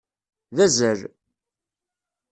D 0.55 0.57
azal. 0.65 1.01